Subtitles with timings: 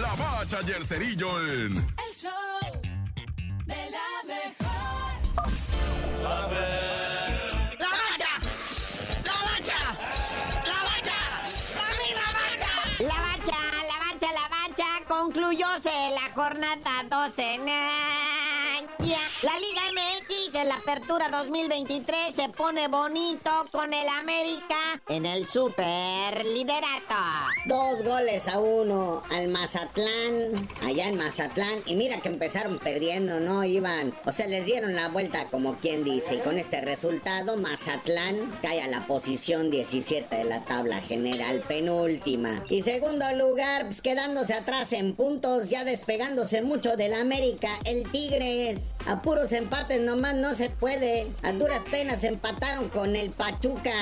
[0.00, 1.76] La Bacha y el Cerillo en...
[1.76, 2.30] El show
[3.66, 4.72] de la mejor.
[7.78, 8.32] La bacha,
[9.24, 9.80] la bacha,
[10.64, 11.18] la bacha,
[12.14, 12.70] la bacha.
[13.00, 17.58] La bacha, la bacha, la bacha, concluyóse la jornada 12.
[17.58, 18.41] Nah, ya.
[19.42, 24.76] La Liga MX en la apertura 2023 se pone bonito con el América
[25.08, 27.16] en el super liderato.
[27.66, 31.80] Dos goles a uno al Mazatlán, allá en Mazatlán.
[31.86, 33.64] Y mira que empezaron perdiendo, ¿no?
[33.64, 36.36] Iban, o sea, les dieron la vuelta como quien dice.
[36.36, 42.62] Y con este resultado, Mazatlán cae a la posición 17 de la tabla general, penúltima.
[42.68, 48.94] Y segundo lugar, pues quedándose atrás en puntos, ya despegándose mucho del América, el Tigres.
[49.06, 51.32] A puros empates nomás no se puede.
[51.42, 53.94] A duras penas empataron con el Pachuca.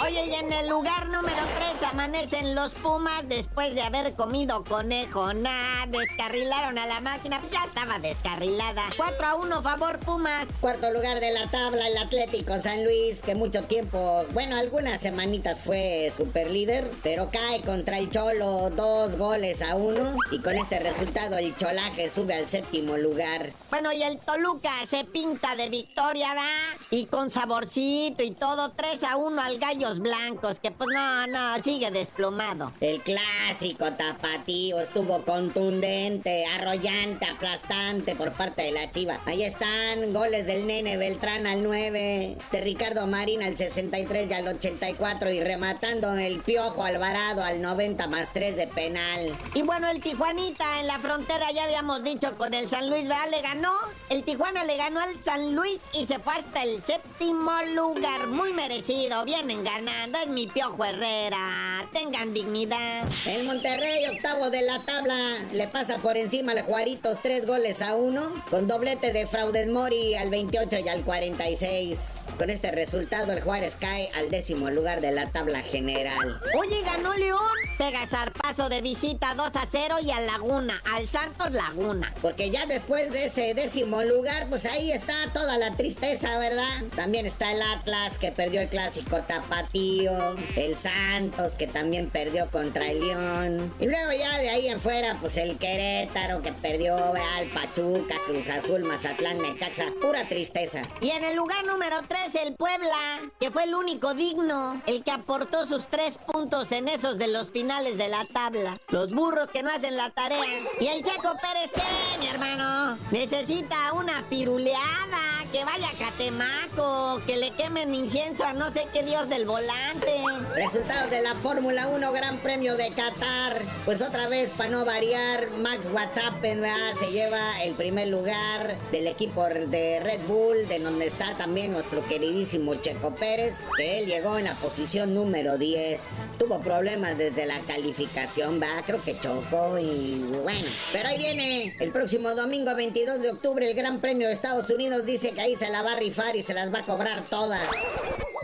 [0.00, 1.42] Oye, y en el lugar número
[1.80, 5.34] 3 amanecen los Pumas después de haber comido conejo.
[5.34, 8.84] Nah, descarrilaron a la máquina, pues ya estaba descarrilada.
[8.96, 10.46] 4 a 1 favor Pumas.
[10.60, 15.58] Cuarto lugar de la tabla, el Atlético San Luis, que mucho tiempo, bueno, algunas semanitas
[15.58, 20.16] fue super líder, pero cae contra el Cholo, dos goles a uno.
[20.30, 23.50] Y con este resultado, el Cholaje sube al séptimo lugar.
[23.70, 26.76] Bueno, y el Toluca se pinta de victoria, ¿va?
[26.90, 31.62] Y con saborcito y todo, 3 a 1 al Gallos Blancos, que pues no, no,
[31.62, 32.72] sigue desplomado.
[32.80, 39.20] El clásico tapatío estuvo contundente, arrollante, aplastante por parte de la Chiva.
[39.24, 44.48] Ahí están goles del nene Beltrán al 9, de Ricardo Marín al 63 y al
[44.48, 49.32] 84 y rematando el Piojo Alvarado al 90 más 3 de penal.
[49.54, 53.30] Y bueno, el Tijuanita en la frontera, ya habíamos dicho, con el San Luis, ¿verdad?
[53.30, 53.72] Le ganó.
[54.08, 58.26] El Tijuana le ganó al San Luis y se fue hasta el séptimo lugar.
[58.26, 60.18] Muy merecido, vienen ganando.
[60.18, 61.88] Es mi Piojo Herrera.
[61.92, 63.08] Tengan dignidad.
[63.26, 67.94] El Monterrey, octavo de la tabla, le pasa por encima al Juaritos tres goles a
[67.94, 72.15] uno, con doblete de Fraudes Mori al 28 y al 46.
[72.38, 76.40] Con este resultado, el Juárez cae al décimo lugar de la tabla general.
[76.58, 77.40] Oye, ganó León.
[77.78, 82.12] Pega zarpazo de visita 2 a 0 y a Laguna, al Santos Laguna.
[82.22, 86.84] Porque ya después de ese décimo lugar, pues ahí está toda la tristeza, ¿verdad?
[86.94, 92.90] También está el Atlas que perdió el clásico tapatío, el Santos que también perdió contra
[92.90, 93.74] el León.
[93.78, 98.48] Y luego ya de ahí en fuera, pues el Querétaro que perdió al Pachuca, Cruz
[98.48, 99.92] Azul, Mazatlán, Necaxa.
[100.00, 100.82] Pura tristeza.
[101.02, 105.10] Y en el lugar número 3, el Puebla, que fue el único digno, el que
[105.10, 108.78] aportó sus tres puntos en esos de los finales de la tabla.
[108.88, 110.42] Los burros que no hacen la tarea.
[110.80, 112.98] Y el Checo Pérez, ¿qué, mi hermano?
[113.10, 119.28] Necesita una piruleada, que vaya Catemaco, que le quemen incienso a no sé qué dios
[119.28, 120.22] del volante.
[120.54, 123.62] Resultados de la Fórmula 1 Gran Premio de Qatar.
[123.84, 126.92] Pues otra vez, para no variar, Max ¿verdad?
[126.98, 132.04] se lleva el primer lugar del equipo de Red Bull, de donde está también nuestro
[132.06, 136.00] queridísimo Checo Pérez, que él llegó en la posición número 10.
[136.38, 140.66] Tuvo problemas desde la calificación, va, creo que chocó y bueno.
[140.92, 145.06] Pero ahí viene el próximo domingo 22 de octubre el Gran Premio de Estados Unidos.
[145.06, 147.60] Dice que ahí se la va a rifar y se las va a cobrar todas.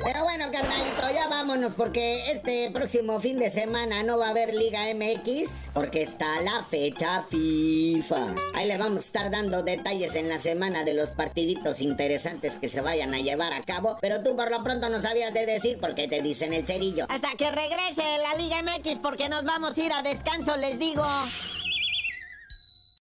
[0.04, 4.54] Pero bueno, carnalito, ya vámonos porque este próximo fin de semana no va a haber
[4.54, 8.34] Liga MX porque está la fecha FIFA.
[8.54, 12.69] Ahí le vamos a estar dando detalles en la semana de los partiditos interesantes que
[12.69, 13.97] se vayan a llevar a cabo.
[14.03, 17.06] Pero tú por lo pronto no sabías de decir porque te dicen el cerillo.
[17.09, 21.04] Hasta que regrese la Liga MX porque nos vamos a ir a descanso, les digo.